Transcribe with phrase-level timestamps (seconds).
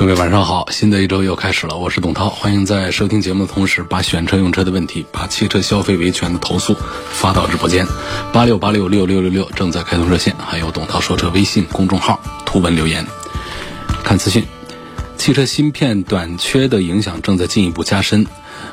[0.00, 6.74] 各位晚上好，新的一周又开始了，我是董涛，欢迎在收听节目的同时，把选车用车的问题，把汽车消费维权的投诉
[7.10, 7.86] 发到直播间，
[8.32, 13.06] 八六八六六六六六正在开通热线，还有董涛说车微信公众号图文留言。
[14.02, 14.42] 看资讯，
[15.18, 18.26] 汽车芯片短缺的影响正在进一步加深。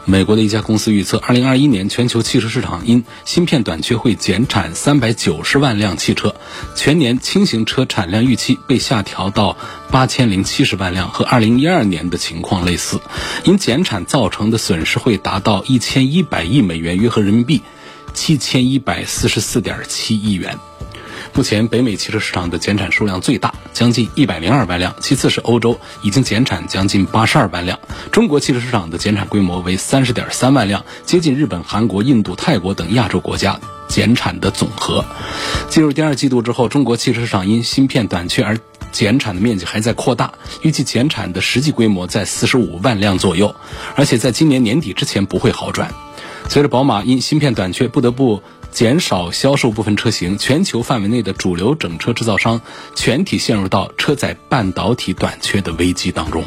[0.09, 6.33] 美国的一家公司预测，二零二一年全球汽车市场因芯片短缺会减产三百九十万辆汽车，
[6.77, 9.57] 全年轻型车产量预期被下调到
[9.91, 13.01] 八千零七十万辆，和二零一二年的情况类似。
[13.43, 17.61] 因减产造成的损失会达到一千一百亿美元，约合人民币
[18.13, 20.57] 七千一百四十四点七亿元。
[21.37, 27.77] 目前，北美汽车市场的减产数量最大，将近一百零二万辆；其次是欧洲，已经减产将近八十二万辆。
[28.11, 35.05] 中国汽车市场的减产规模为三十点三万辆，接近日本、韩国、印度、泰国等亚洲国家减产的总和。
[35.69, 38.57] 进入第二季度之后，中国汽车市场因芯片短缺而
[38.91, 43.55] 减产的面积还在扩大，预计减产的实际规模在四十五万辆左右，
[43.95, 45.93] 而且在今年年底之前不会好转。
[46.49, 48.41] 随着宝马因芯片短缺不得不
[48.77, 52.61] 减少销售部分车型，全球范围内的主流整车制造商
[52.93, 56.43] 全体陷入到车载半导体短缺的危机当中。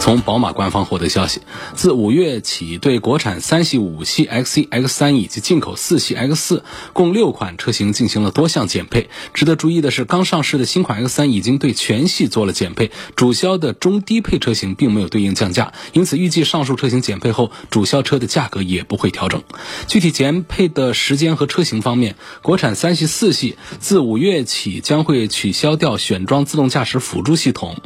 [0.00, 1.42] 从宝马官方获得消息，
[1.74, 9.10] 自五月起，对国产三系、五系、X 1 X 三以及进口四系 X 四共六款车型进行了多项减配。
[9.34, 19.42] 值得注意的是，刚上市的新款 X 三已经对全系做了减配，主销的中低配车型并没有对应降价，因此预计上述车型减配后，主销车的价格也不会调整。
[19.86, 27.76] 具体减配的时间和车型方面，国产三系、四系自五月起将会取消掉选装自动驾驶辅助系统，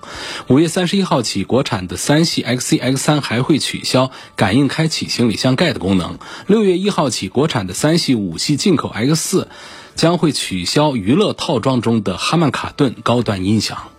[0.47, 6.19] 五月三十一号起，国产的三系 X 1 X 三还会取消感应开启行李箱盖的功能。
[6.47, 9.49] 六月一号起，国产的三系、五系进口 X 四
[9.95, 13.94] 将会取消娱乐套装中的哈曼卡顿高端音响。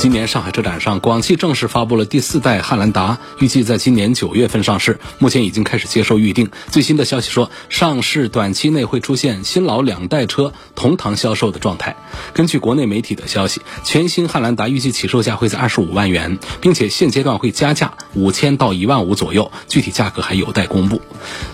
[0.00, 6.48] 今年上海车展上，广汽正式发布了第四代汉兰达，预计在今年九月份上市，目前已经开始接受预定。
[6.70, 11.96] 最新的消息说，上市短期内会出现新老两代车同堂销售的状态。
[12.32, 21.02] 根据国内媒体的消息，全新汉兰达预计起售价会在二十五万元，并且现阶段会加价五千到一万五左右，具体价格还有待公布。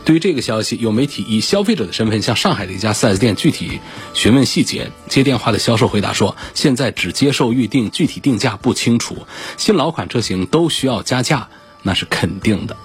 [0.05, 3.81] 对于这个消息，有媒体以消费者的身份向上海的一家 4S 店具体
[4.15, 9.27] 询问细节，接电话的销售回答说，现在只接受预定，具体定价不清楚。
[9.57, 11.49] 新老款车型都需要加价，
[11.83, 12.77] 那是肯定的。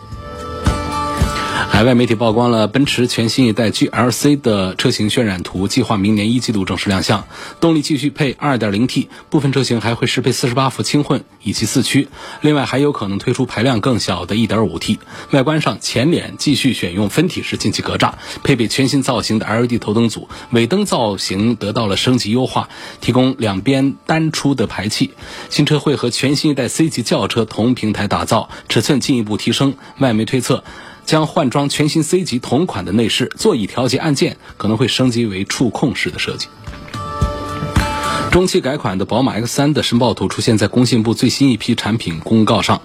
[1.72, 7.26] 海外媒体曝光了奔驰全新一代 GLC 的车型渲染图，计划明年一季度正式亮相。
[7.62, 12.10] 动力继续配 2.0T，部分车型还会适配48伏轻混以及四驱，
[12.42, 15.00] 另外还有可能推出排量更小的 1.5T。
[15.32, 22.68] 外观上，前脸继续选用分体式进气格栅，配备全新造型的 LED 头灯组，尾灯造型得到了升级优化，
[23.00, 25.12] 提供两边单出的排气。
[25.50, 29.76] 新车会和全新一代 C 级轿车同平台打造，尺寸进一步提升。
[30.00, 30.66] 外媒推测。
[31.06, 36.48] 将换装全新 C 级同款的内饰，座椅调节按键可能会升级为触控式的设计。
[38.32, 42.82] 中期改款的宝马 X3 的申报图出现在工信部最新一批产品公告上，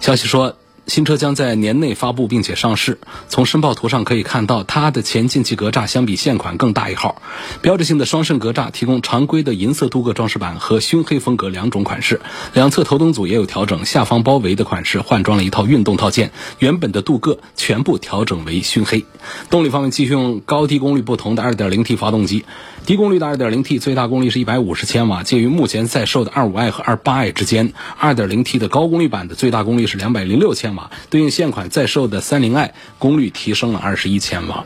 [0.00, 0.56] 消息说。
[0.86, 2.98] 新车将在年内发布并且上市。
[3.28, 7.20] 从申报图上可以看到，它的前进气格栅相比现款更大一号。
[7.60, 12.20] 标志性的双肾格栅提供常规的银色镀铬装饰板和熏黑风格两种款式。
[12.54, 16.30] 两侧头灯组也有调整，下方包围的款式换装了一套运动套件，
[16.60, 19.04] 原本的镀铬全部调整为熏黑。
[19.50, 22.44] 动力方面，继续用高低功率不同的 2.0T 发动机。
[22.86, 27.72] 低功率的 2.0T 最大功率是一百五十千瓦，介于目前在售的 25i 和 28i 之间。
[28.00, 34.64] 2.0T 的高功率版的最大功率是两百零六千瓦，对应现款在售的 30i，功率提升了二十一千瓦。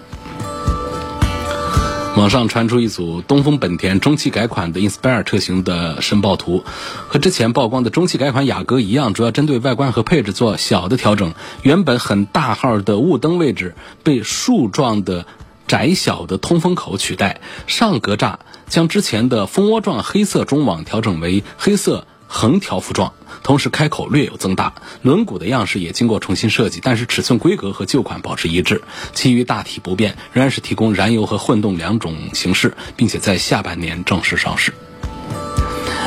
[2.19, 6.63] 网上传出一组东风本田中期改款的 Inspire 车型的申报图，
[7.09, 11.33] 和之前曝光的中期改款雅阁一样，主要针对外观和配置做小的调整。
[11.63, 13.75] 原本很大号的雾灯位置
[14.05, 15.25] 被竖状的。
[15.71, 23.13] 窄小的通风口取代上格栅，将之前的蜂窝状黑色中网调整为黑色横条幅状，
[23.45, 24.75] 同时开口略有增大。
[25.03, 28.83] 轮毂的样式也经过重新设计，但是尺寸规格和旧款保持一致，
[29.15, 34.75] 其余大体不变，仍然是提供燃油和混动两种形式，并且在下半年正式上市。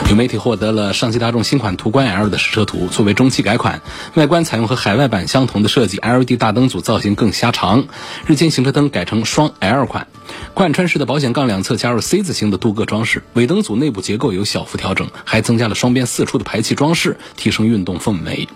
[0.10, 3.82] 有媒体获得了上汽大众新款途观 L 的实车图，作为中期改款，
[4.16, 7.86] 外观采用和海外版相同的设计，LED 大灯组造型更狭长，
[8.28, 10.08] 日间行车灯改成双 L 款，
[10.54, 18.48] 贯穿式的保险杠两侧加入 C 字形的镀铬装饰，尾灯组内部结构有小幅调整，还增加了双边四出的排气装饰，提升运动氛围。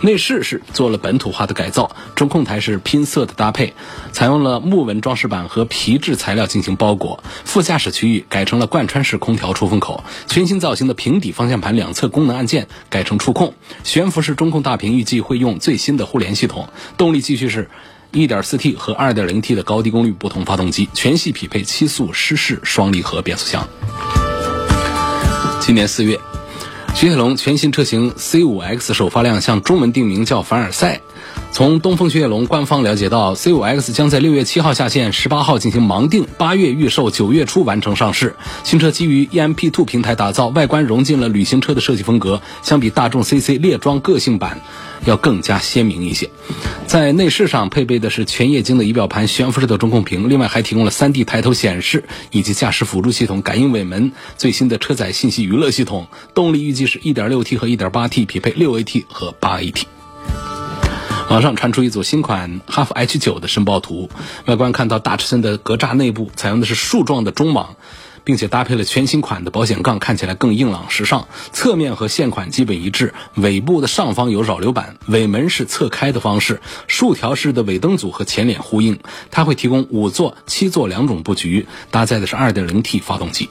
[0.00, 3.74] 内饰是做了本土化的改造，中控台是拼色的搭配，
[4.12, 13.54] 采用了木纹装饰板和皮质材料进行包裹，副驾驶区域改成了贯穿式空调出风口，全新造型的平底方向盘两侧功能按键改成触控，
[13.84, 17.70] 悬浮式中控大屏预计会用最新的互联系统，动力继续是
[18.14, 23.68] 1.4T 和 2.0T 的高低功率不同发动机，全系匹配七速湿式双离合变速箱。
[25.60, 26.16] 今年四月，
[26.94, 31.00] 雪铁龙全新车型 C5X 首发亮相，中文定名叫凡尔赛。
[31.54, 38.34] 从东风雪铁龙官方了解到，C5X 将在六月七号下线，十八号进行盲定，八月预售，九月初完成上市。
[38.64, 44.62] 新车基于 EMP2 平台打造，外观融进了旅行车的设计风格，相比大众 CC 猎装个性版
[45.04, 46.28] 要更加鲜明一些。
[46.88, 52.02] 在内饰上配备的是全液晶的仪表盘、悬浮式的中控屏，另外还提供了 3D 抬头显示
[52.32, 56.08] 以及驾驶辅助系统、感应尾门、最新的车载信息娱乐系统。
[56.34, 59.84] 动力预计是 1.6T 和 1.8T，匹配 6AT 和 8AT。
[61.30, 64.08] 网上传出一组新款哈弗 H 9的申报图，
[64.46, 67.74] 外观看到大车身的格栅内部采用的是竖状的中网，
[68.22, 71.26] 并且搭配了全新款的保险杠，看起来更硬朗时尚。
[71.50, 79.00] 侧面和现款基本一致，尾部的上方有扰流板，尾门是侧开的方式，竖条式的尾灯组和前脸呼应。
[79.32, 83.48] 它会提供五座、七座两种布局，搭载的是 2.0T 发动机。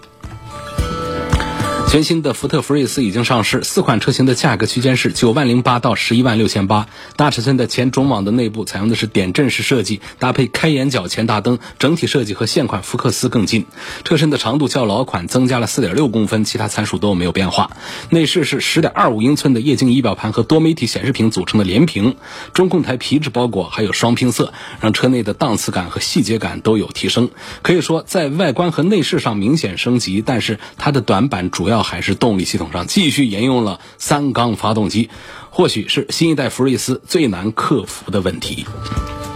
[1.93, 6.87] 全新的福特福睿斯已经上市，四款车型的价格区间是九万零八到十一万六千八。
[7.17, 13.67] 大尺寸的前中网的内部采用的是点阵式设计，搭配开眼角前大灯，整体设计和现款福克斯更近。
[14.03, 17.69] 车身的长度较老款增加了四点六公分，其他参数都没有变化。
[18.09, 22.15] 内饰是十点二五英寸的液晶仪表盘和多媒体显示屏组成的连屏，
[22.55, 24.51] 中控台皮质包裹，还有双拼色，
[24.81, 27.29] 让车内的档次感和细节感都有提升。
[27.61, 31.82] 可以说在外观和内饰上明显升级，但是它的短板主要。
[31.83, 35.09] 还是动力系统上继续沿用了三缸发动机，
[35.51, 38.65] 或许是新一代福睿斯最难克服的问题。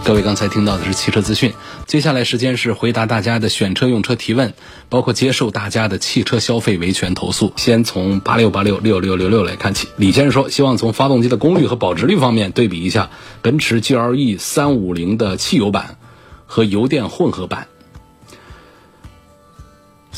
[0.04, 1.52] 各位刚才听到的是汽车资讯，
[1.86, 4.54] 接下来时间是回答大家的选车用车提问，
[4.88, 7.52] 包括接受大家的汽车消费维权投诉。
[7.56, 9.88] 先从八六八六六六六六来看起。
[9.96, 13.10] 李先生说，希望从发动机的功率和保值率方面对比一下
[13.42, 15.98] 奔驰 GLE 三五零的汽油版
[16.46, 17.68] 和油电混合版。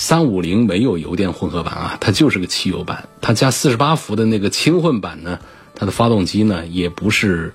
[0.00, 3.06] 三五零没有油电混合版啊，它就是个汽油版。
[3.20, 5.38] 它加四十八伏的那个轻混版呢，
[5.74, 7.52] 它的发动机呢也不是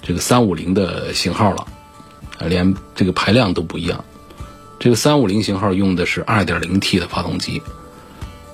[0.00, 1.66] 这个三五零的型号了，
[2.38, 4.04] 啊，连这个排量都不一样。
[4.78, 7.60] 这个三五零型号用的是二点零 T 的发动机，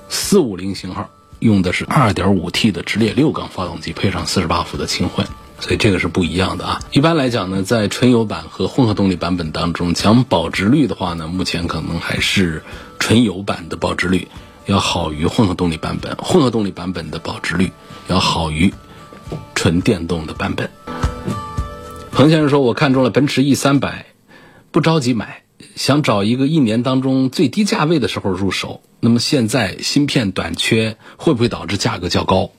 [0.09, 1.07] 四五零型号
[1.37, 5.27] 用的是二点五 T 的直列六缸发动机，配上四十八伏的轻混。
[5.59, 6.79] 所以这个是不一样的啊。
[6.91, 12.63] 一般来讲呢，在纯油版和混合动力版本当中，讲保值率的话呢，目前可能还是
[12.99, 14.27] 纯油版的保值率
[14.65, 17.71] 要好于混合动力版本，混合动力版本的保值率
[18.07, 18.73] 要好于
[19.55, 20.69] 纯电动的版本。
[22.11, 24.07] 彭先生说：“我看中了奔驰 E 三百，
[24.71, 25.43] 不着急买，
[25.75, 28.81] 想找一个一年当中最低价位的时候入手。
[28.99, 32.49] 那么现在芯片短缺会不会导致价格较高？”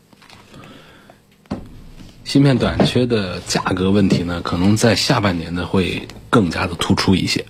[2.28, 7.46] 芯片短缺的价格问题呢，可能在下半年呢会更加的突出一些。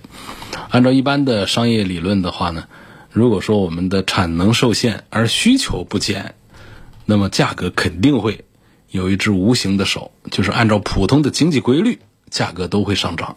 [0.69, 2.63] 按照一般的商业理论的话呢，
[3.11, 6.33] 如果说我们的产能受限而需求不减，
[7.05, 8.45] 那么价格肯定会
[8.89, 13.35] 有一只无形的手，就是按照普通的经济规律，价格都会上涨。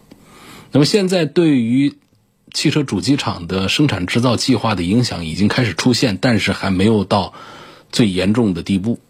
[0.71, 1.97] 那么现在对于
[2.53, 7.33] 汽车主机厂的生产制造计划的影响已经开始出现，但是还没有到
[7.91, 9.01] 最严重的地步。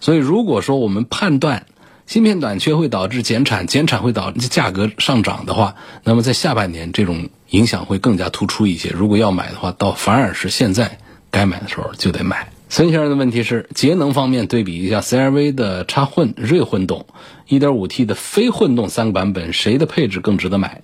[0.00, 1.66] 所以，如果说我们判断
[2.06, 8.90] 芯片短缺会导致减产，减产会导致价格上涨的话，那么在下半年这种影响会更加突出一些。
[8.90, 10.98] 如果要买的话，倒反而是现在
[11.30, 12.48] 该买的时候就得买。
[12.70, 17.06] 孙先生的问题是节能方面对比一下 CRV 的插混、锐混动、
[17.48, 20.82] 1.5T 的非混动三个版本，谁的配置更值得买？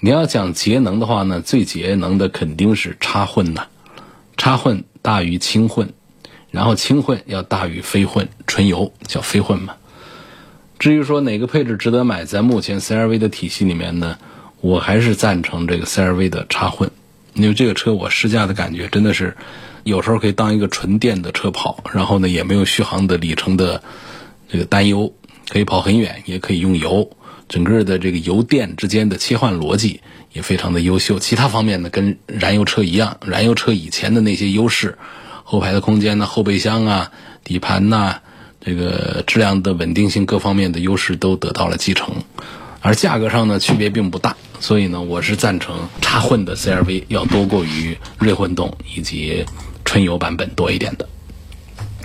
[0.00, 3.68] 你要讲节能的话呢，最节能的肯定是插混呐，
[4.36, 5.94] 插混大于轻混。
[6.54, 9.74] 然后轻混要大于非混，纯油叫非混嘛。
[10.78, 14.16] 至于说哪个配置值得买，在目前 CRV 的体系里面呢，
[14.60, 16.88] 我还是赞成这个 CRV 的插混，
[17.32, 19.36] 因为这个车我试驾的感觉真的是，
[19.82, 23.82] 有时候可以当一个纯电的车跑，然后呢也没有续航的里程的
[24.48, 25.12] 这个担忧，
[25.48, 27.10] 可以跑很远，也可以用油，
[27.48, 30.00] 整个的这个油电之间的切换逻辑
[30.32, 31.18] 也非常的优秀。
[31.18, 34.96] 其他方面呢，跟燃油车一样，燃油车以前的那些优势。
[35.44, 37.12] 后排的空间呢、后备箱啊、
[37.44, 38.20] 底盘呐、
[38.60, 42.14] 这个质量的稳定性各方面的优势都得到了继承，
[42.80, 49.44] 而价格上呢区别并不大，所以呢我是赞成插混的 CRV 要多过于锐混动以及
[49.84, 51.08] 春游版本多一点的。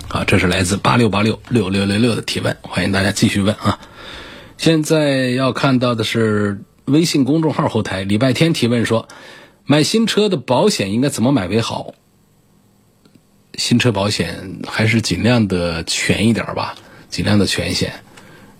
[0.08, 3.78] 啊，这是来自八六八六六六六六的提问，欢迎大家继续问啊。
[4.58, 9.08] 现在要看到的是微信公众号后台礼拜天提问说，
[9.64, 11.94] 买新车的保险应该怎么买为好？
[13.54, 16.74] 新车保险还是尽量的全一点吧，
[17.08, 17.92] 尽量的全险。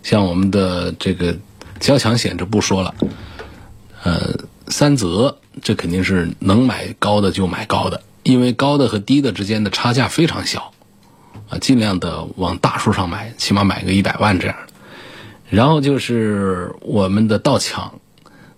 [0.03, 1.37] 像我们的这个
[1.79, 2.95] 交强险就不说了，
[4.03, 4.35] 呃，
[4.69, 10.73] 三责这肯定是能买高的就买高的，因为高的和低的之间的差价非常小。
[11.49, 14.73] 啊，尽量的往大数上买，起码买个一百万这样的。
[15.49, 18.01] 然后就是我们的盗抢，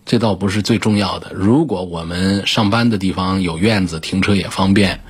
[0.04, 1.32] 这倒不是最重要的。
[1.34, 5.00] 如果我们上班的地方有院子，停车也方便，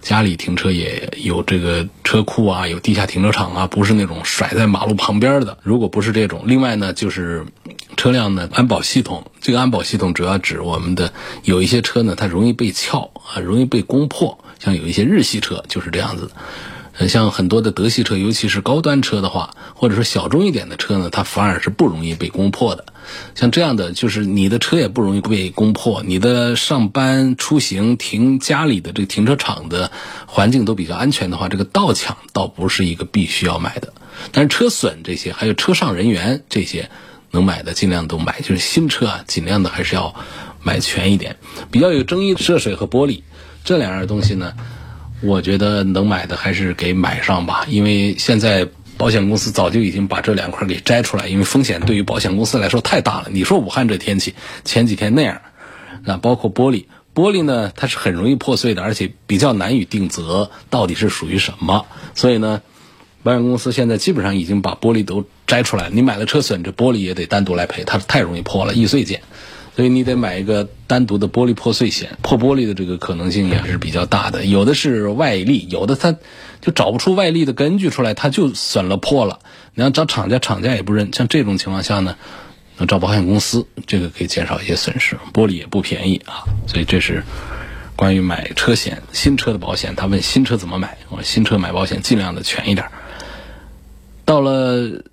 [0.00, 5.58] 家里停车也有这个车库啊，有地下停车场啊，不是那种甩在马路旁边的。
[5.62, 7.44] 如果不是这种，另外呢，就是
[7.96, 11.12] 车辆呢安保系统，这个安保系统主要指我们的
[11.44, 16.30] 有一些车呢，它容易被撬啊，容易被攻破，像有一些日系车就是这样子。
[17.08, 22.84] 像很多的德系车，尤其是高端车的话，或者说小众一点的车呢，它反而是不容易被攻破的。
[23.34, 29.90] 像这样的，就是你的车也不容易被攻破，你的上班出行停家里的这个停车场的
[30.26, 33.92] 环境都比较安全的话，这个盗抢倒不是一个必须要买的。
[34.32, 36.90] 但是车损这些，还有车上人员这些
[37.30, 38.40] 能买的，尽量都买。
[38.42, 40.14] 就是新车啊，尽量的还是要
[40.62, 41.36] 买全一点。
[41.70, 43.22] 比较有争议，涉水和玻璃
[43.64, 44.52] 这两样东西呢。
[45.22, 53.28] 我觉得能买的还是给买上吧，因为现在保险公司早就已经把这两块给摘出来，因为风险对于保险公司来说太大了。
[53.30, 54.34] 你说武汉这天气，
[54.64, 55.42] 前几天那样，
[56.04, 56.84] 那包括玻璃，
[57.14, 61.86] 玻璃呢它是很容易破碎的，而且比较难以定责到底是属于什么。
[62.14, 62.62] 所以呢，
[63.22, 69.22] 保险公司现在基本上已经把玻璃都摘出来，你买了车损，这玻璃也得单独来赔，它太容易破了，易碎件。
[69.80, 74.44] 所以你得买一个单独的玻璃破碎险，破玻璃的这个可能性也是比较大的。
[74.44, 76.14] 有的是外力，有的它
[76.60, 79.38] 就找不出外力的根据出来，它就损了破了。
[79.72, 81.10] 你要找厂家，厂家也不认。
[81.14, 82.14] 像这种情况下呢，
[82.86, 85.16] 找保险公司，这个可以减少一些损失。
[85.32, 87.22] 玻璃也不便宜啊，所以这是
[87.96, 89.96] 关于买车险、新车的保险。
[89.96, 92.86] 他问新车怎么买，我说新车买保险尽量的全一点。
[94.26, 95.04] 到了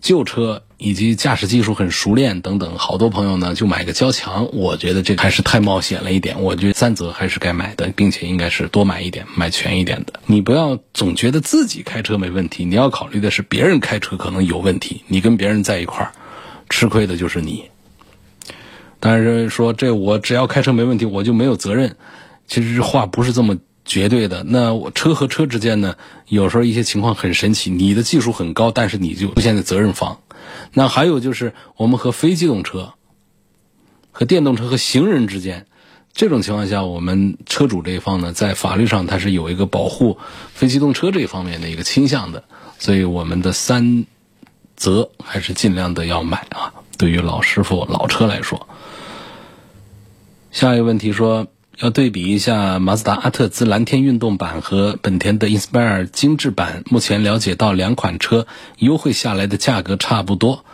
[0.00, 0.64] 旧车。
[0.82, 6.42] 以及驾驶技术很熟练等等，好多朋友呢就买个交强，我觉得这还是太冒险了一点。
[6.42, 10.14] 我觉得三泽还是该买的，并且应该是多买一点，买全一点的。
[10.26, 16.12] 你不要总觉得自己开车没问题，你要考虑的是别人开车可能有问题，你跟别人在一块儿，
[16.68, 17.64] 吃亏的就是你。
[18.98, 21.96] 但是说这我只要开车没问题，我就没有责任，
[22.48, 23.56] 其实话不是这么。
[23.84, 25.96] 绝对的，那我车和车之间呢，
[26.28, 30.20] 有时候一些情况很神奇，你的技术很高，但是你就出现在责任方。
[30.72, 32.94] 那还有就是我们和非机动车、
[34.12, 35.66] 和电动车和行人之间，
[36.12, 40.16] 这种情况下，我们车主这一方呢，在法律上它是有一个保护
[40.54, 42.44] 非机动车这一方面的一个倾向的，
[42.78, 44.06] 所以我们的三
[44.76, 46.72] 责还是尽量的要买啊。
[46.96, 48.68] 对于老师傅、老车来说，
[50.52, 51.48] 下一个问题说。
[51.82, 58.46] 要对比一下马自达阿特兹蓝天运动版和本田的 Inspire 精致版，目前了解到两款车
[58.78, 60.64] 优惠下来的价格差不多，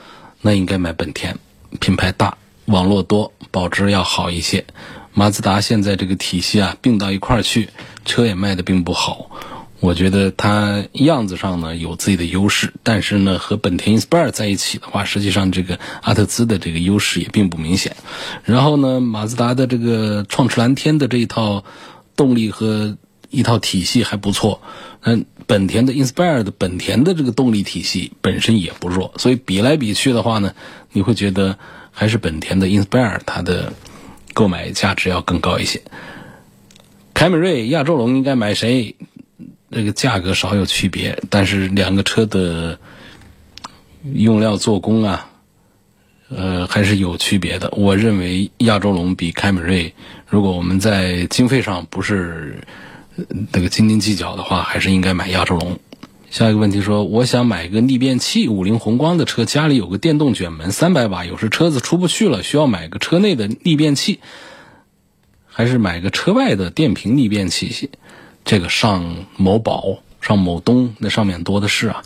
[0.42, 1.36] 那应该买本田，
[1.80, 2.36] 品牌大，
[2.66, 4.66] 网络多，保值要好一些。
[5.14, 7.70] 马自达现在这个体系啊并到一块儿去，
[8.04, 9.30] 车也卖的并不好。
[9.80, 17.96] 我觉得它样子上呢有自己的优势，但是呢和本田 Inspire 在一起的话，实际上这个阿特兹的这个优势也并不明显。
[18.44, 21.64] 然后呢，马自达的这个创驰蓝天的这一套
[22.16, 22.96] 动力和
[23.30, 24.60] 一套体系还不错。
[25.02, 30.54] 嗯，本田的 Inspire 的本田的这个动力体系本身也不弱，所以比来比去的话呢，
[30.90, 31.56] 你会觉得
[31.92, 33.72] 还是本田的 Inspire 它的
[34.34, 35.82] 购买价值要更高一些。
[37.14, 38.96] 凯美瑞、亚洲龙应该买谁？
[39.70, 42.78] 这个价格少有区别，但是两个车的
[44.14, 45.30] 用料、做工啊，
[46.30, 47.70] 呃，还是有区别的。
[47.76, 49.94] 我认为亚洲龙比凯美瑞，
[50.26, 52.62] 如果我们在经费上不是
[53.52, 55.78] 那个斤斤计较的话，还是应该买亚洲龙。
[56.30, 64.20] 下一个问题说，我想买个逆变器，五菱宏光的车，家里有个电动卷门，三百瓦，有时车子出不去了，需要买个车内的逆变器，
[65.46, 67.90] 还是买个车外的电瓶逆变器？
[68.48, 72.02] 这个上某宝、上某东，那上面多的是啊。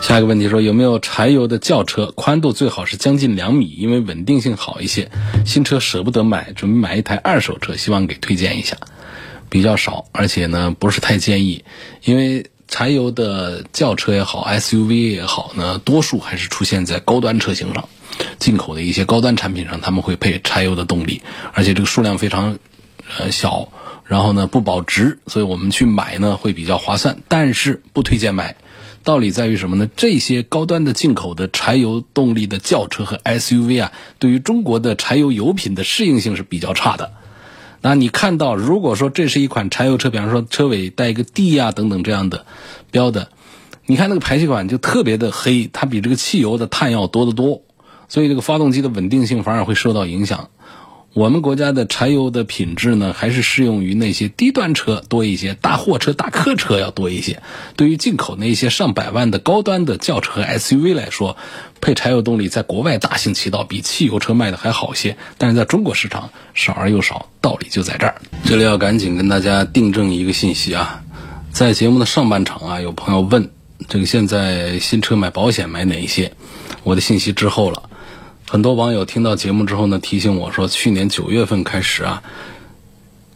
[0.00, 5.10] 下一个问题说，有没有柴油的轿车，宽度最好是将近两米，因为稳定性好一些。
[5.44, 8.78] 新车舍不得买，准备买一台二手车，希望给推荐一下。
[9.50, 11.62] 比较少，而且呢不是太建议，
[12.04, 17.86] 因为柴油的轿车也好，SUV 也好呢，多数还是出现在高端车型上，
[18.38, 21.20] 进口的一些高端产品上，他们会配柴油的动力，
[21.52, 22.58] 而且这个数量非常
[23.18, 23.68] 呃小，
[24.08, 28.56] 然后呢不保值，所以我们去买呢会比较划算，但是不推荐买。
[29.04, 29.88] 道理在于什么呢？
[29.96, 37.12] 这些高端的进口的柴油动力的轿车和 SUV 啊，对于中国的柴油油品的适应性是比较差的。
[37.80, 42.44] 那你看到，如果说这是一款柴油车，比方说车尾带一个 D 啊等等这样的
[42.90, 43.28] 标的，
[43.86, 47.62] 你看那个排气管就特别的黑，它比这个汽油的碳要多得多，
[48.08, 50.50] 所以这个发动机的稳定性反而会受到影响。
[51.18, 57.42] 我们国家的柴油的品质呢，还是适用于那些低端车多一些，大货车、大客车要多一些。
[57.74, 61.36] 对于进口那些上百万的高端的轿车和 SUV 来说，
[61.80, 65.16] 配柴油动力在国外大行其道，比汽油车卖的还好些。
[65.38, 68.14] 但是在中国市场少而又少，道理就在这儿。
[68.44, 71.02] 这里要赶紧跟大家订正一个信息啊，
[71.50, 73.50] 在节目的上半场啊，有朋友问
[73.88, 76.30] 这个现在新车买保险买哪一些，
[76.84, 77.90] 我的信息滞后了。
[78.50, 82.22] 很多网友听到节目之后呢，提醒我说，去年九月份开始啊，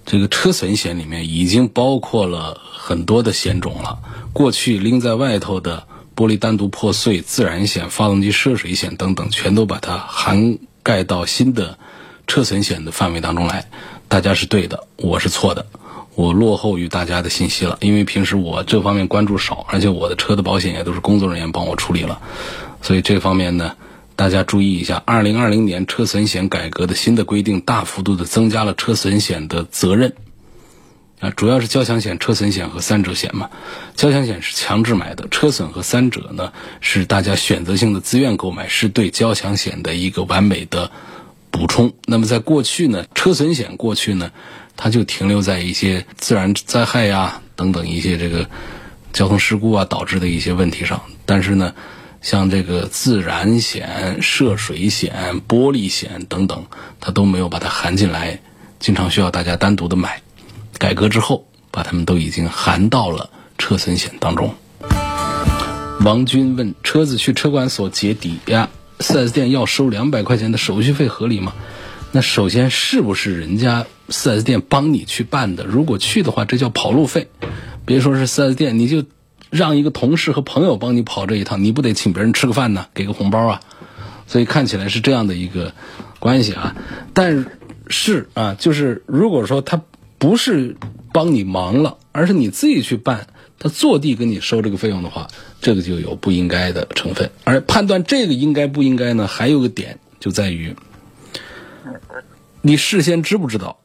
[0.07, 3.99] 这个车损险里面已经包括了很多的险种了。
[4.33, 11.79] 过去拎在外头的玻璃单独破碎、自燃险、发动机涉水险等等，全都把它涵盖到新的
[12.27, 13.69] 车损险的范围当中来。
[14.09, 15.67] 大家是对的，我是错的，
[16.15, 17.77] 我落后于大家的信息了。
[17.83, 22.19] 因为平时我这方面关注少，而且我的车的保险也都是工作人员帮我处理了，
[22.81, 23.77] 所以这方面呢。
[24.15, 30.15] 大家注意一下，二零二零年车损险改革的新的规定，大幅度的增加了车损险的责任
[31.19, 33.51] 啊，主要是交强险、车损险和三者险嘛。
[33.97, 40.91] 交强险是强制买的，车损和三者呢是大家选择性的自愿购买，是对交强险的一个完美的
[41.51, 41.93] 补充。
[42.07, 44.31] 那么在过去呢，车损险过去呢，
[44.77, 48.49] 它就停留在一些自然灾害呀等等一些这个
[49.13, 51.75] 交通事故啊导致的一些问题上，但是呢。
[52.23, 56.65] 像这个自燃险、涉水险、玻璃险等等，
[57.01, 58.41] 它都没有把它含进来，
[58.79, 60.23] 经常需要大家单独的买。
[60.79, 64.55] 改革之后，把它们都已经含到了车损险当中。
[66.01, 68.69] 王军问：车子去车管所结抵押
[69.01, 71.53] ，4S 店要收两百块钱的手续费合理吗？
[72.13, 75.65] 那首先是不是人家 4S 店帮你去办的？
[75.65, 77.29] 如果去的话，这叫跑路费。
[77.85, 79.05] 别说是 4S 店，你就。
[79.53, 83.61] 让一个同事和朋友帮你跑这一趟，你不得请别人吃个饭呢，给个红包啊？
[84.27, 85.75] 所以看起来是这样的一个
[86.19, 86.75] 关系啊。
[87.13, 87.45] 但
[87.87, 89.83] 是啊，就是如果说他
[90.17, 90.75] 不是
[91.13, 93.27] 帮你忙了，而是你自己去办，
[93.59, 95.29] 他坐地跟你收这个费用的话，
[95.61, 97.31] 这个就有不应该的成分。
[97.45, 100.75] 而判断这个应该不应该呢，还有个点就在于，
[102.63, 103.77] 你事先知不知道？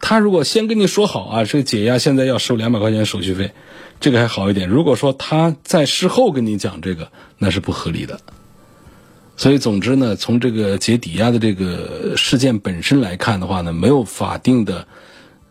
[0.00, 3.52] 他如果先跟你说好啊，这个解压现在要收两百块钱手续费。
[4.00, 8.18] 这个还好一点，如果说他在事后跟你讲这个，那是不合理的。
[9.36, 14.88] 所以，总之呢，从这个解抵押的这个事件本身来看的话呢，没有法定的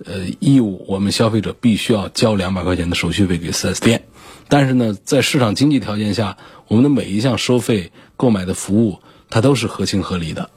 [0.04, 4.06] 呃义务，我们消费者必须要交两百块钱的手续费给 4S 店。
[4.48, 8.98] 但是呢，在市场经济条件下，我们的每一项收费、购买的服务，
[9.30, 10.50] 它都是合情合理的。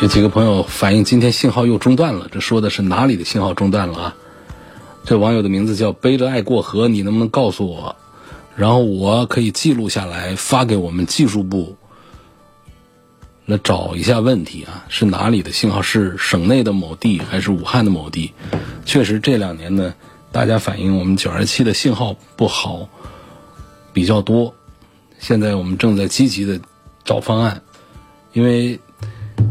[0.00, 4.16] 有几个朋友反映今天信号又中断了，这说的是哪里的信号中断了啊？
[5.04, 7.96] 这网友的名字叫背着爱过河，你能不能告诉我？
[8.56, 11.76] 然后我可以记录下来发给我们技术部
[13.44, 15.82] 来找一下问题啊，是哪里的信号？
[15.82, 18.32] 是省内的某地还是武汉的某地？
[18.86, 19.92] 确实这两年呢，
[20.32, 22.88] 大家反映我们九二七的信号不好
[23.92, 24.54] 比较多，
[25.18, 26.58] 现在我们正在积极的
[27.04, 27.60] 找方案，
[28.32, 28.80] 因为。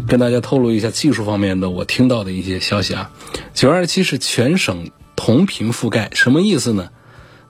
[0.09, 3.11] 跟大家透露一下技术方面的我听到的一些消息啊，
[3.53, 6.89] 九二七是全省同频覆盖，什么意思呢？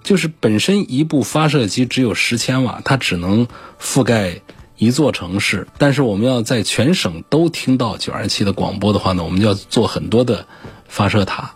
[0.04, 3.48] 就是本身一部发射机只有十千瓦，它只能
[3.82, 4.41] 覆盖
[4.78, 10.45] 一座城市，但是我们要在全省都听到九二七的广播的话呢，我们就要做很多的
[10.89, 11.54] 发射塔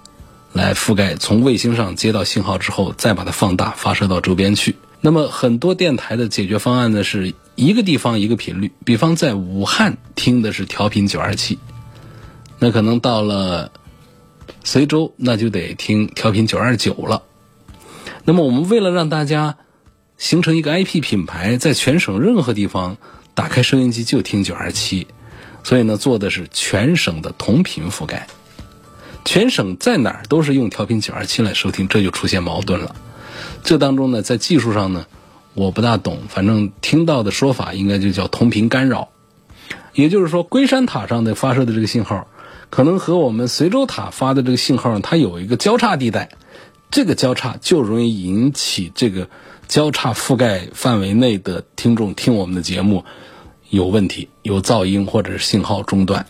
[0.54, 4.78] 来覆盖，从卫星上接到信号之后，再把它放大发射到周边去。
[5.02, 8.72] 那么很多电台的解决方案呢，是一个地方一个频率。
[8.86, 11.60] 比方在武汉听的是调频九二七，
[12.60, 13.72] 那可能到了
[14.64, 17.24] 随州那就得听调频九二九了。
[18.26, 19.58] 那么我们为了让大家
[20.18, 22.98] 形成一个 IP 品牌，在全省任何地方
[23.34, 25.08] 打开收音机就听九二七，
[25.64, 28.28] 所以呢做的是全省的同频覆盖，
[29.26, 32.96] 全省在哪儿都是用调频九二七来收听，这就出现矛盾了。
[33.64, 35.06] 这当中呢，在技术上呢，
[35.54, 39.10] 我不大懂，反正听到的说法应该就叫同频干扰。
[39.94, 42.28] 也就是说，龟山塔上的发射的这个信号，
[42.72, 46.30] 可能和我们随州塔发的这个信号，它有一个交叉地带，
[46.90, 49.30] 这个交叉就容易引起这个
[49.68, 53.06] 交叉覆盖范围内的听众听我们的节目
[53.70, 56.26] 有问题，有噪音或者是信号中断。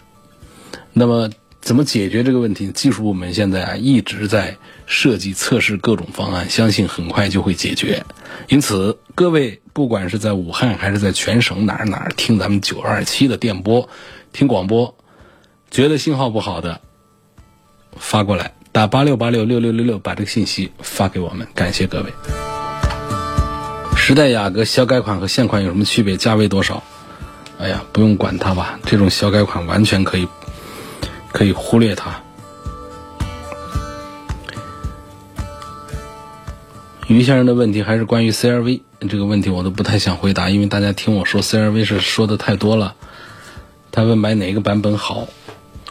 [0.92, 1.30] 那么，
[1.64, 2.68] 怎么解决这个问题？
[2.74, 8.04] 技术部门现在啊一直在设计测试各种方案，相信很快就会解决。
[8.50, 13.88] 因此，各位不管是在武汉还是在全省哪儿哪儿听咱们九二七的电波、
[14.34, 14.94] 听广播，
[15.72, 16.82] 觉得信号不好的，
[17.96, 21.48] 发过来打八六八六六六六六，把这个信息发给我们。
[21.56, 22.12] 感谢各位。
[23.96, 26.18] 时代雅阁小改款和现款有什么区别？
[26.18, 26.84] 价位多少？
[27.58, 30.28] 哎呀，不用管它吧，这种小改款完全可以。
[31.34, 32.22] 可以忽略它。
[37.08, 42.96] 于先生的问题还是关于 CRV 这个问题，我都不太想回答，因为大家听我说 CRV 是说的太多了。
[43.92, 45.28] 他问买哪个版本好，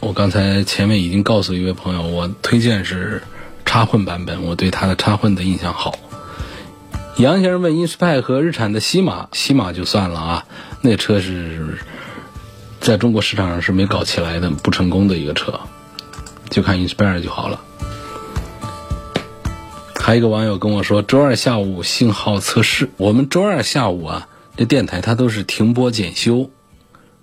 [0.01, 3.21] 我刚才前面已经告诉一位朋友，我推荐是
[3.63, 5.99] 插混版本，我对它的插混的印象好。
[7.17, 10.45] 杨先生问英仕派和日产的西马，西马就算了啊，
[10.81, 11.77] 那车是。
[12.83, 15.57] 在中国市场上是没搞起来的，不成功的一个车，
[16.49, 17.61] 就看 Inspire 就好了。
[19.95, 22.89] 还有一个网友跟我说，周二下午信号测试。
[22.97, 26.49] 我们周二下午啊，这电台它都是停播检修。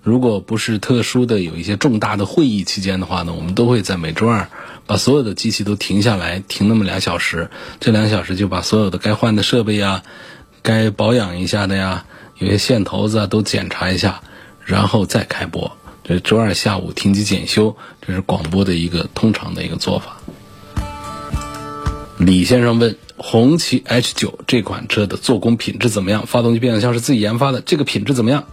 [0.02, 4.48] 如果不是特殊的有一些重大的会议期间的话呢，我们都会在每周二
[4.86, 7.50] 把所有的机器都停下来，停那么两小时。
[7.80, 10.04] 这两小时就把所有的该换的设备呀、
[10.62, 12.06] 该保养一下的呀、
[12.38, 14.22] 有些线头子啊都检查一下。
[14.64, 15.70] 然后再开播，
[16.04, 20.16] 这周二下午停机检修，这是广播的一个通常的一个做法。
[22.18, 26.26] 李先生问：红旗 H 九这款车的做工品质怎么样？
[26.26, 28.44] 发动机变速箱是自己研发的，这个品质怎么样？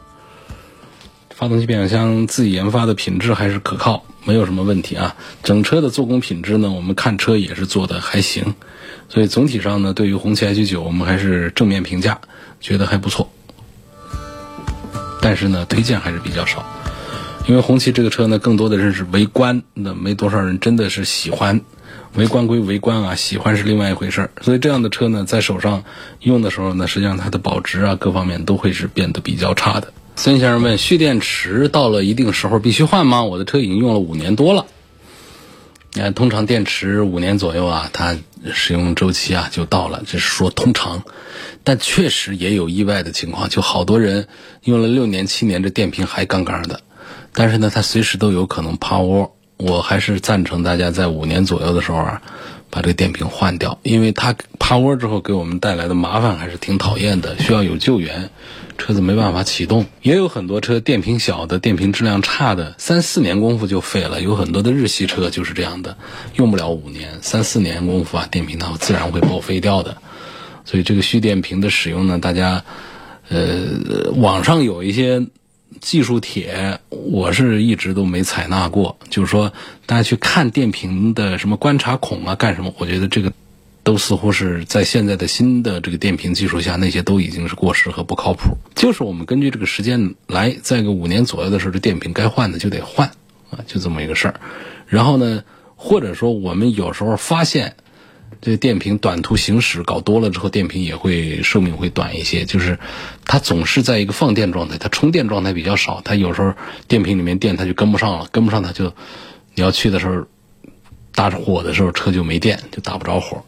[1.30, 5.16] 发动机变速箱自己研发的品质还是可靠，没有什么问题啊。
[5.44, 8.56] 整车的做工品质呢，我们看车也是做的还行，
[9.10, 12.20] 所以总体上呢，对于红旗 H 九我们还是正面评价，
[12.62, 13.30] 觉得还不错。
[15.28, 16.66] 但是呢，推荐还是比较少，
[17.50, 21.60] 因为红旗这个车呢，更多的人是围观，那没多少人真的是喜欢。
[22.16, 24.32] 围观归围观啊，喜欢是另外一回事儿。
[24.40, 25.84] 所以这样的车呢，在手上
[26.22, 29.92] 用的时候呢，实际上它的保值啊，各方面都会是变得比较差的。
[30.16, 33.22] 孙先生问：蓄电池到了一定时候必须换吗？
[33.22, 34.66] 我的车已经用了五年多了。
[35.98, 38.16] 你看，通常电池五年左右啊，它
[38.54, 41.02] 使用周期啊就到了，这是说通常。
[41.64, 44.28] 但确实也有意外的情况，就好多人
[44.62, 46.82] 用了六年、七年，这电瓶还杠杠的。
[47.34, 49.36] 但是呢，它随时都有可能趴窝。
[49.58, 52.22] 我还是赞成大家在五年左右的时候啊，
[52.70, 58.30] 把这个电瓶换掉，因为它趴窝之后给我们带来的麻烦还是挺讨厌的，需要有救援，
[58.78, 59.86] 车子没办法启动。
[60.02, 64.22] 也有很多车电瓶小的、电瓶质量差的，三四年功夫就废了。
[64.22, 65.98] 有很多的日系车就是这样的，
[66.36, 69.98] 用不了五年，三四年功夫啊，电瓶它自然会报废掉的。
[70.66, 72.66] 所以这个蓄电瓶的使用呢，大家，
[73.30, 75.26] 呃，网上有一些
[75.82, 78.98] 技术帖，我是一直都没采纳过。
[79.10, 79.52] 就是说，
[79.86, 82.74] 大家去看电瓶的什么观察孔啊，干什么？
[82.78, 83.32] 我觉得这个
[83.84, 88.58] 都似乎是在现在的新的这个电瓶技术下，那些都已经是过时和不靠谱。
[88.76, 93.08] 就是我们根据这个时间来，在个五年左右的时候，这电瓶该换的就得换
[93.50, 94.40] 啊，就这么一个事儿。
[94.88, 95.44] 然后呢，
[95.76, 97.76] 或者说我们有时候发现。
[98.42, 102.46] 这个电瓶短途行驶搞多了之后，电瓶也会寿命会短一些。
[102.46, 102.80] 就是
[103.26, 106.02] 它总是在一个放电状态，它充电状态比较少。
[106.04, 106.54] 它有时候
[106.88, 108.94] 电瓶里面电它就跟不上了， 跟不上它就
[109.56, 110.26] 你要去的时候
[111.14, 113.44] 打着火的时候车就没电，就打不着火。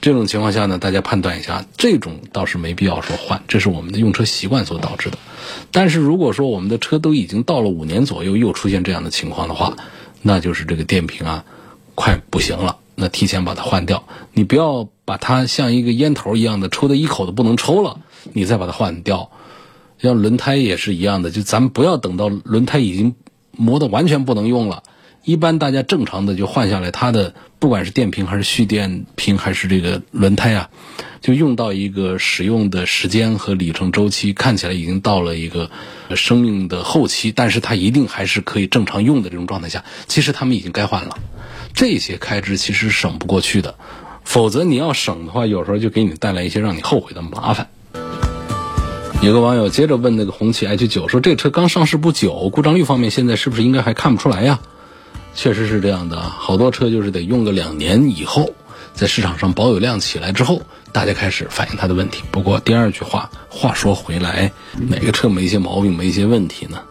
[0.00, 5.18] 这种情况下呢，大家判断一下，这种倒是没必要说换，这是我们的用车习惯所导致的。
[5.72, 9.76] 但是如果说我们的车都已经到了五年左右，又出现这样的情况的话，
[10.22, 11.44] 那就是这个电瓶啊
[11.94, 12.78] 快不行了。
[13.00, 17.98] 那提前把它换掉，你不要把它像一个烟头一样的抽的一口都不能抽了，
[18.34, 19.30] 你再把它换掉。
[19.98, 23.14] 像轮胎也是一样的，就咱们不要等到轮胎已经
[23.56, 24.82] 磨得完全不能用了，
[25.24, 30.70] 一般大家正常的就换下来，它的不管是电瓶还是蓄电瓶还是这个轮胎啊，
[31.20, 35.70] 就用到一个使用的时间和里程周期看起来已经到了一个
[36.14, 41.18] 生命的后期，但是它一定还是可以正常用的这种状态下，其实他们已经该换了。
[41.74, 43.74] 这些开支其实省不过去的，
[44.24, 47.68] 否则你要省的话，有时候就给你带来一些让你后悔的麻烦。
[49.22, 54.58] 有个网友接着问那个红旗 H 九说：“这车刚上市不久，故障率方面现在是不是应该还看不出来呀？”
[55.34, 58.50] 确实是这样的，好多车就是得用个两年以后，
[58.94, 62.22] 在市场上保有量起来之后，大家开始反映它的问题。
[62.30, 64.50] 不过第二句话，话说回来，
[64.88, 66.82] 哪个车没一些毛病，没一些问题呢？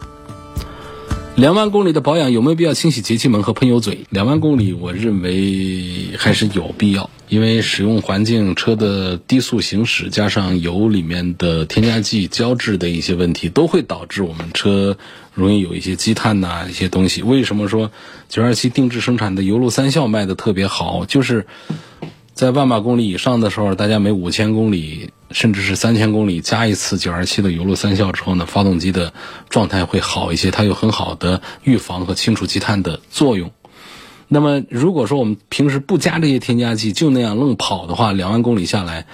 [1.40, 4.04] 两万公里的保养有没有必要清洗节气门和喷油嘴？
[4.10, 14.98] 两万公里，我认为还是有必要，因为使用环境、车的低速行驶，加上油里面的添加剂、胶质的一些问题，都会导致我们车
[15.32, 17.22] 容易有一些积碳呐、一些东西。
[17.22, 17.90] 为什么说
[18.28, 21.06] 九二七定制生产的油路三效卖的特别好？
[21.06, 21.46] 就是
[22.40, 29.12] 在万把公里以上的时候，大家每五千公里甚至是三千公里加一次九二七的油路三效之后呢，发动机的
[29.50, 33.50] 状态会好一些，它有很好的预防和清除积碳的作用。
[34.26, 39.04] 那么，如果说我们平时不加这些添加剂，就那样愣跑的话，两万公里下来，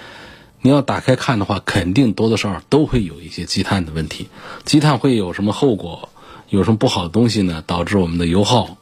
[0.61, 4.29] 你要打开看的话，肯定多多少少都会有一些积碳的问题。
[4.63, 6.07] 积碳会有什么后果？
[6.47, 7.61] 有什么不好的东西呢？
[7.67, 8.77] 导致我们的油耗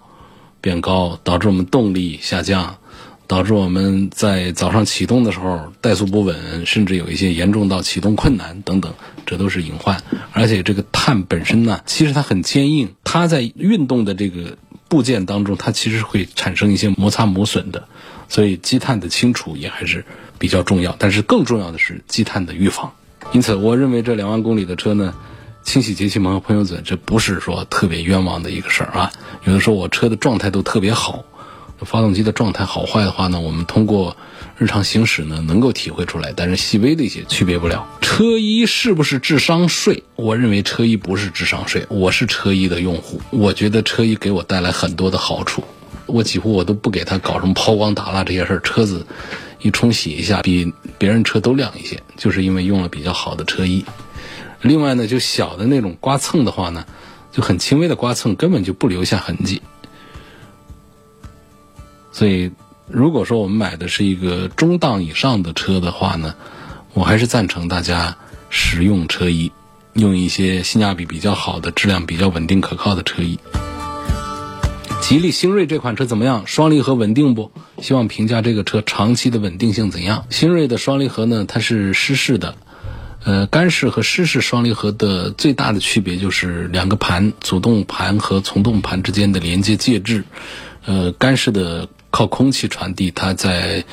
[0.62, 2.78] 变高，导致我们动力下降。
[3.28, 8.94] 导致我们在早上启动的时候怠速不稳，甚至有一些严重到启动困难等等，
[9.26, 10.02] 这都是隐患。
[10.32, 14.58] 而且这个碳本身呢，其实它很坚硬，它在运动的这个
[14.88, 17.88] 部件当中，它其实会产生一些摩擦磨损的，
[18.30, 20.06] 所以积碳的清除也还是
[20.38, 20.96] 比较重要。
[21.00, 22.94] 但是更重要的是积碳的预防。
[23.34, 25.16] 因此，我认为这两万公里的车呢，
[25.64, 29.12] 清洗节气门和喷油嘴，这不是说特别冤枉的一个事儿啊。
[29.46, 31.26] 有的时候我车的状态都特别好。
[31.80, 34.16] 发动机的状态好坏的话呢，我们通过
[34.58, 37.88] 日常行驶呢能够体会出来，但是细微的一些区别不了。
[38.02, 40.04] 车衣是不是智商税？
[40.16, 41.86] 我认为车衣不是智商税。
[41.90, 45.64] 我是车衣的用户，我觉得车衣给我带来很多的好处。
[46.06, 49.06] 我几乎我都不给他搞什么抛光打蜡这些事儿，车子
[49.60, 53.84] 一冲洗一下，比别人车都亮一些，就是因为用了比较好的车衣。
[54.62, 56.86] 另外呢，就小的那种刮蹭的话呢，
[57.32, 59.62] 就很轻微的刮蹭，根本就不留下痕迹。
[62.16, 62.50] 所以，
[62.88, 66.34] 如果说我们买的是一个中档以上的车的话呢，
[66.94, 68.16] 我还是赞成大家
[68.50, 69.52] 使用车衣，
[69.92, 73.38] 用一些性价比比较好的、质量比较稳定可靠的车衣。
[75.02, 76.44] 吉利星瑞这款车怎么样？
[76.48, 77.52] 双离合稳定不？
[77.82, 80.26] 希望评价这个车长期的稳定性怎样？
[80.30, 81.44] 星瑞的双离合呢？
[81.46, 82.56] 它是湿式的，
[83.26, 90.24] 呃，干式和湿式双离合的最大的区别就是两个盘，主动盘和从动盘之间的连接介质，
[90.86, 91.90] 呃，干式的。
[92.16, 93.84] 靠空气传递，它在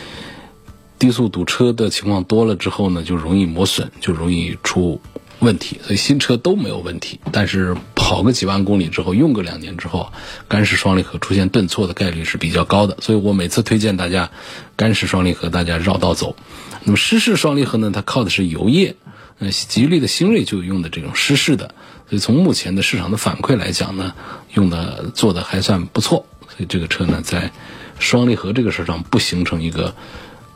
[0.97, 5.01] 低速堵车的情况多了之后呢，就容易磨损，就容易出
[5.41, 5.81] 问题。
[5.83, 10.13] 所以新车都没有问题，但是跑个几万公里之后，用个两年之后，
[10.47, 12.97] 干式双离合出现顿挫的概率是比较高的。
[13.01, 14.31] 所以我每次推荐大家
[14.77, 16.37] 干式双离合，大家绕道走。
[16.85, 18.95] 那么湿式双离合呢，它靠的是油液。
[19.41, 21.75] 呃，吉利的星瑞就用的这种湿式的，
[22.09, 24.15] 所以从目前的市场的反馈来讲呢，
[24.55, 26.25] 用的做的还算不错。
[26.47, 27.51] 所以这个车呢，在
[27.99, 29.95] 双离合这个事上不形成一个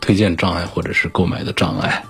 [0.00, 2.04] 推荐障碍或者是购买的障碍。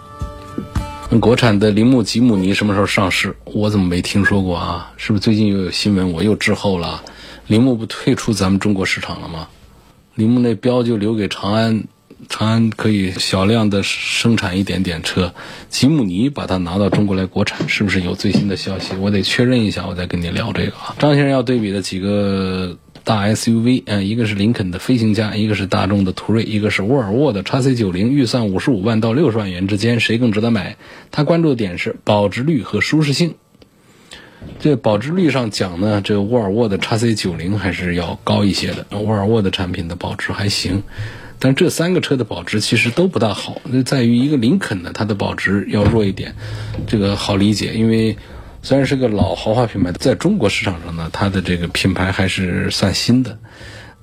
[1.09, 3.37] 那国产的铃木吉姆尼什么时候上市？
[3.45, 4.93] 我怎么没听说过啊？
[4.97, 7.03] 是不是最近又有新闻我又滞后了？
[7.47, 9.47] 铃木不退出咱们中国市场了吗？
[10.15, 11.85] 铃木那标就留给长安，
[12.29, 15.33] 长安可以小量的生产一点点车，
[15.69, 18.97] 吉姆尼把它拿到中国来国产，是不是有最新的消息？
[18.97, 20.97] 我得确认一下，我再跟你聊这个啊。
[20.99, 22.77] 张先生要对比的几个。
[23.07, 30.77] 大 SUV，嗯，一个是林肯的飞行家，一个是大众的途锐，一个是沃尔沃的 x C 九零，预算五十五万到六十万元之间，谁更值得买？
[31.13, 33.37] 他关注的点是保值率和舒适性。
[34.59, 38.85] 这保值率上讲呢，这个沃尔沃的 x C 九零还是要高一些的。
[38.99, 40.83] 沃尔沃的产品的保值还行，
[41.39, 43.63] 但这三个车的保值其实都不大好。
[43.63, 46.35] 那在于一个林肯呢，它的保值要弱一点，
[46.89, 48.17] 这个好理解，因为。
[48.67, 53.39] 虽然是个老豪华品牌，在中国市场上呢，它的这个品牌还是算新的。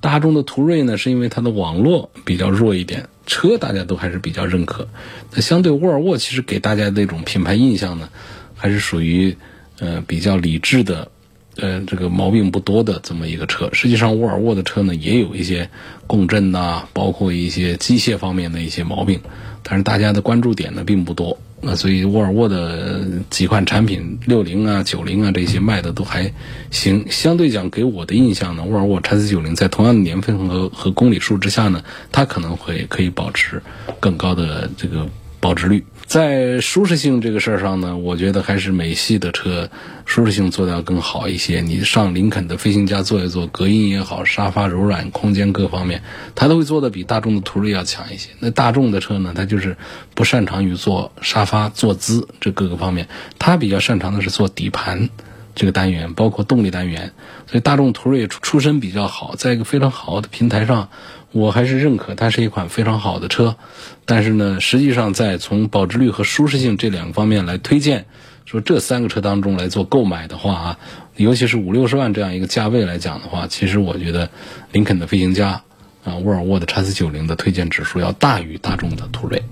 [0.00, 4.88] 大众的途锐呢，是因为它的网络比较弱一点，车大家都还是比较认可。
[5.34, 8.08] 那相对沃尔沃，其实给大家那种品牌印象呢，
[8.54, 9.36] 还是属于
[9.80, 11.08] 呃比较理智的，
[11.56, 13.68] 呃这个毛病不多的这么一个车。
[13.74, 15.68] 实际上，沃尔沃的车呢，也有一些
[16.06, 19.20] 共振呐，包括一些机械方面的一些毛病，
[19.62, 21.38] 但是大家的关注点呢，并不多。
[21.64, 23.00] 那所以沃尔沃的
[23.30, 26.32] 几款产品，六零啊、九零啊这些卖的都还
[26.70, 27.06] 行。
[27.10, 33.62] 相对讲，给我的印象呢，沃尔沃 x C 九零在同样的年份和和公里数之下呢，它可能会可以保持
[33.98, 35.08] 更高的这个。
[35.40, 39.68] 保值率在舒适性这个事儿上呢，我觉得还是美系的车
[40.04, 41.60] 舒适性做的要更好一些。
[41.60, 46.02] 你上林肯的飞行家坐一坐，隔音也好，沙发柔软，空间各方面，
[46.34, 48.28] 它都会做的比大众的途锐要强一些。
[48.38, 49.76] 那大众的车呢，它就是
[50.14, 55.08] 不擅长于做沙发坐姿这各个方面，它比较擅长的是做底盘
[55.54, 57.12] 这个单元，包括动力单元。
[57.50, 60.90] 所以大众途锐出身比较好，在一个非常好的平台上。
[61.34, 63.56] 我还是认可它是一款非常好的车，
[64.04, 68.06] 但是呢，实际上在从保值率和舒适性这两个方面来推荐，
[68.44, 70.78] 说这三个车当中来做购买的话啊，
[71.16, 74.30] 尤其是五六十万这样一个价位来讲的话，其实我觉得
[74.70, 75.62] 林肯的飞行家
[76.04, 79.42] 啊，沃尔沃的 x C 九零的推荐指数要大于大众的途锐。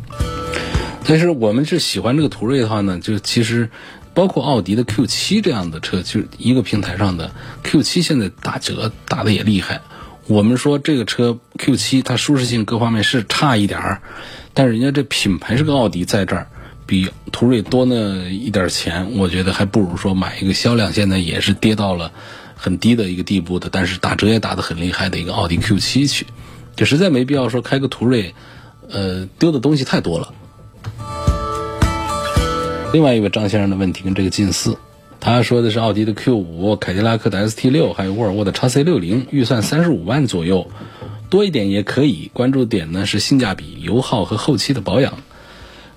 [1.04, 3.70] 但是我们是喜欢这个途锐的话呢，就其实
[4.14, 7.32] 包括奥迪的 Q 七这样的车，就一个平台上的
[7.64, 9.80] Q 七现在打折打的也厉害。
[10.28, 14.00] 我们说这个车 Q 七它舒适性各方面是差一点儿，
[14.54, 16.46] 但是人家这品牌是个奥迪，在这儿
[16.86, 22.10] 比途锐多那一点钱，我觉得还不如说买一个销量现在也是跌到了
[22.54, 26.26] 很低的一个地步的，但是打折也打得很厉害的一个奥迪 Q 七去，
[26.76, 28.34] 就实在没必要说开个途锐，
[28.88, 30.32] 呃，丢的东西太多了。
[32.92, 34.76] 另外一位张先生的问题跟这个近似，
[35.24, 40.68] 他说的是奥迪的 Q 五、凯迪拉克的 ST 六，还有沃尔沃的 x C 六零，预算三十五万左右，
[41.30, 42.28] 多一点也可以。
[42.34, 45.18] 关注点呢是性价比、油耗和后期的保养。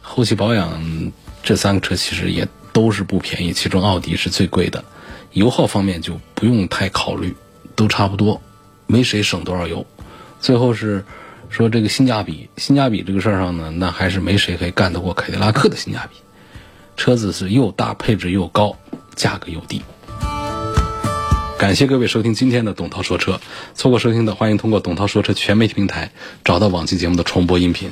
[0.03, 1.11] 后期保养
[1.41, 4.85] 这三个车其实也都是不便宜，其中奥迪是最贵的。
[5.33, 7.35] 油耗方面就不用太考虑，
[7.75, 8.43] 都差不多，
[8.85, 9.87] 没谁省多少油。
[10.39, 11.03] 最后是
[11.49, 16.17] 说这个性价比，性价比这个事儿上呢，那还是没谁可以干得过凯迪拉克的性价比。
[16.95, 18.77] 车子是又大，配置又高，
[19.15, 19.81] 价格又低。
[21.57, 23.39] 感谢各位收听今天的董涛说车，
[23.73, 26.11] 错过收听的欢迎通过董涛说车全媒体平台
[26.43, 27.91] 找到往期节目的重播音频。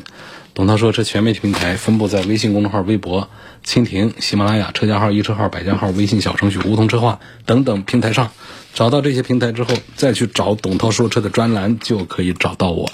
[0.53, 3.29] 董涛说车全媒体平台分布在微信公众号、微博、
[3.65, 8.29] 蜻蜓、喜马拉雅、车家号、一车号、百家号、微信小程序、梧桐车话等等平台上，
[8.73, 12.91] 找到这些平台之后，再去找董涛说车的专栏，就可以找到我。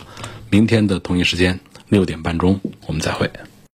[0.50, 3.30] 明天的同一时间六点半钟，我们再会。